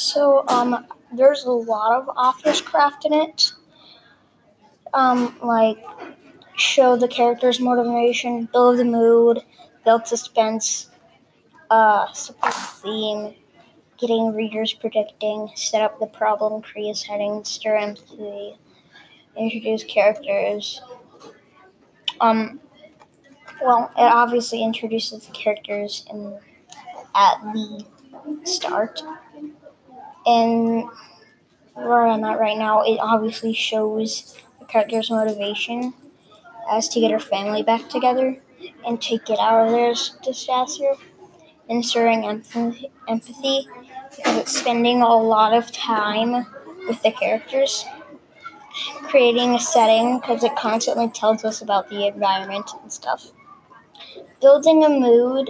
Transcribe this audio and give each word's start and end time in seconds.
So 0.00 0.44
um, 0.48 0.86
there's 1.12 1.44
a 1.44 1.50
lot 1.50 2.00
of 2.00 2.08
author's 2.16 2.62
craft 2.62 3.04
in 3.04 3.12
it. 3.12 3.52
Um, 4.94 5.36
like 5.42 5.76
show 6.56 6.96
the 6.96 7.06
character's 7.06 7.60
motivation, 7.60 8.48
build 8.50 8.78
the 8.78 8.84
mood, 8.84 9.40
build 9.84 10.06
suspense, 10.06 10.88
uh, 11.68 12.10
support 12.12 12.54
the 12.54 12.60
theme, 12.82 13.34
getting 13.98 14.34
readers 14.34 14.72
predicting, 14.72 15.50
set 15.54 15.82
up 15.82 16.00
the 16.00 16.06
problem, 16.06 16.62
create 16.62 16.96
settings, 16.96 17.50
stir 17.50 17.76
empathy, 17.76 18.56
introduce 19.36 19.84
characters. 19.84 20.80
Um, 22.22 22.58
well, 23.62 23.90
it 23.98 24.02
obviously 24.02 24.64
introduces 24.64 25.26
the 25.26 25.32
characters 25.32 26.06
in 26.10 26.38
at 27.14 27.42
the 27.52 27.84
start, 28.44 29.02
and 30.26 30.88
where 31.74 32.06
I'm 32.06 32.24
at 32.24 32.38
right 32.38 32.58
now, 32.58 32.82
it 32.82 32.98
obviously 33.00 33.52
shows 33.52 34.36
the 34.58 34.66
character's 34.66 35.10
motivation 35.10 35.94
as 36.70 36.88
to 36.88 37.00
get 37.00 37.10
her 37.10 37.18
family 37.18 37.62
back 37.62 37.88
together 37.88 38.38
and 38.86 39.00
to 39.02 39.18
get 39.18 39.38
out 39.38 39.66
of 39.66 39.72
their 39.72 39.94
disaster, 40.22 40.92
ensuring 41.68 42.24
empathy, 42.24 42.90
empathy 43.08 43.66
because 44.16 44.36
it's 44.38 44.58
spending 44.58 45.02
a 45.02 45.16
lot 45.16 45.54
of 45.54 45.70
time 45.72 46.46
with 46.86 47.02
the 47.02 47.12
characters, 47.12 47.84
creating 49.04 49.54
a 49.54 49.60
setting 49.60 50.18
because 50.18 50.42
it 50.42 50.54
constantly 50.56 51.08
tells 51.08 51.44
us 51.44 51.62
about 51.62 51.88
the 51.88 52.06
environment 52.06 52.70
and 52.82 52.92
stuff, 52.92 53.30
building 54.40 54.84
a 54.84 54.88
mood, 54.88 55.48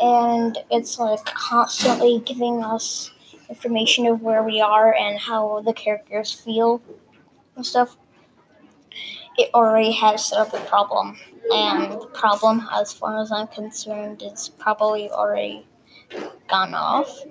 and 0.00 0.58
it's 0.70 0.98
like 0.98 1.24
constantly 1.24 2.20
giving 2.24 2.62
us 2.62 3.10
information 3.48 4.06
of 4.06 4.22
where 4.22 4.42
we 4.42 4.60
are 4.60 4.94
and 4.94 5.18
how 5.18 5.60
the 5.62 5.72
characters 5.72 6.32
feel 6.32 6.80
and 7.56 7.64
stuff. 7.64 7.96
It 9.36 9.50
already 9.52 9.92
has 9.92 10.26
set 10.26 10.38
up 10.38 10.52
the 10.52 10.60
problem, 10.60 11.18
and 11.52 11.92
the 11.92 12.06
problem, 12.06 12.66
as 12.72 12.92
far 12.92 13.20
as 13.20 13.32
I'm 13.32 13.48
concerned, 13.48 14.22
is 14.22 14.48
probably 14.48 15.10
already 15.10 15.66
gone 16.48 16.74
off 16.74 17.24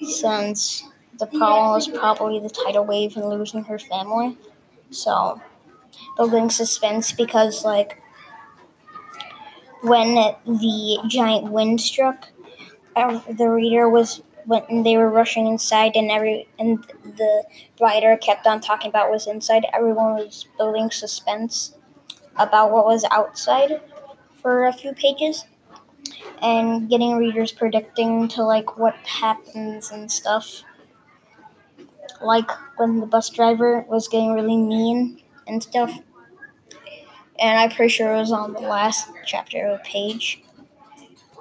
since 0.00 0.84
the 1.18 1.26
problem 1.26 1.70
was 1.70 1.88
probably 1.88 2.38
the 2.40 2.50
tidal 2.50 2.84
wave 2.84 3.16
and 3.16 3.28
losing 3.28 3.64
her 3.64 3.78
family. 3.78 4.36
So, 4.90 5.40
building 6.16 6.50
suspense 6.50 7.12
because, 7.12 7.64
like, 7.64 8.02
when 9.82 10.14
the 10.14 10.98
giant 11.08 11.50
wind 11.50 11.80
struck, 11.80 12.28
uh, 12.96 13.20
the 13.30 13.48
reader 13.48 13.88
was 13.88 14.22
when 14.46 14.82
they 14.82 14.96
were 14.96 15.10
rushing 15.10 15.46
inside 15.46 15.92
and 15.96 16.10
every 16.10 16.48
and 16.58 16.84
the 17.04 17.44
writer 17.80 18.16
kept 18.16 18.46
on 18.46 18.60
talking 18.60 18.88
about 18.88 19.06
what 19.06 19.14
was 19.14 19.26
inside 19.26 19.64
everyone 19.72 20.14
was 20.14 20.46
building 20.58 20.90
suspense 20.90 21.76
about 22.36 22.70
what 22.70 22.84
was 22.84 23.04
outside 23.10 23.80
for 24.40 24.66
a 24.66 24.72
few 24.72 24.92
pages 24.92 25.44
and 26.42 26.88
getting 26.88 27.16
readers 27.16 27.52
predicting 27.52 28.28
to 28.28 28.42
like 28.42 28.76
what 28.76 28.94
happens 28.96 29.90
and 29.92 30.10
stuff. 30.10 30.62
Like 32.20 32.50
when 32.76 33.00
the 33.00 33.06
bus 33.06 33.30
driver 33.30 33.84
was 33.88 34.08
getting 34.08 34.32
really 34.32 34.56
mean 34.56 35.20
and 35.46 35.62
stuff. 35.62 35.92
And 37.38 37.58
I'm 37.58 37.70
pretty 37.70 37.90
sure 37.90 38.14
it 38.14 38.18
was 38.18 38.32
on 38.32 38.52
the 38.52 38.60
last 38.60 39.08
chapter 39.26 39.66
of 39.66 39.78
the 39.78 39.84
page. 39.84 40.42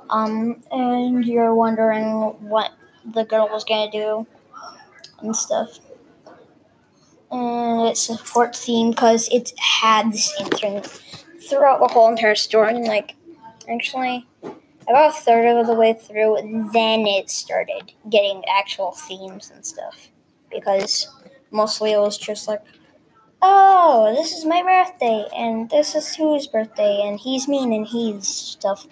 Um, 0.10 0.64
and 0.72 1.26
you're 1.26 1.56
wondering 1.56 2.06
what 2.48 2.72
the 3.06 3.24
girl 3.24 3.48
was 3.52 3.64
gonna 3.64 3.92
do 3.92 4.28
and 5.22 5.36
stuff. 5.36 5.80
And 7.32 7.88
it's 7.88 8.10
a 8.10 8.18
support 8.18 8.56
theme 8.56 8.92
because 8.92 9.30
it 9.30 9.54
had 9.58 10.12
the 10.12 10.18
same 10.18 10.48
thing 10.48 10.82
throughout 11.48 11.80
the 11.80 11.88
whole 11.88 12.10
entire 12.10 12.36
story. 12.36 12.76
And 12.76 12.86
like, 12.86 13.16
actually, 13.70 14.28
about 14.44 15.12
a 15.12 15.14
third 15.14 15.60
of 15.60 15.68
the 15.68 15.74
way 15.74 15.94
through, 15.94 16.70
then 16.74 17.08
it 17.08 17.30
started 17.30 17.94
getting 18.10 18.44
actual 18.54 18.92
themes 18.92 19.52
and 19.54 19.66
stuff. 19.66 20.10
Because 20.52 21.08
mostly 21.52 21.94
it 21.94 22.00
was 22.00 22.18
just 22.18 22.48
like, 22.48 22.62
oh, 23.42 24.14
this 24.16 24.34
is 24.34 24.46
my 24.46 24.62
birthday, 24.62 25.26
and 25.36 25.70
this 25.70 25.96
is 25.96 26.16
whose 26.16 26.48
birthday, 26.48 27.02
and 27.04 27.20
he's 27.20 27.48
mean, 27.48 27.74
and 27.74 27.88
he's 27.88 28.28
stuff. 28.28 28.88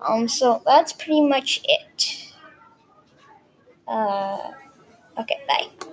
Um, 0.00 0.28
so 0.28 0.62
that's 0.66 0.92
pretty 0.92 1.20
much 1.20 1.62
it. 1.64 2.11
Uh, 3.86 4.50
okay, 5.18 5.38
bye. 5.48 5.82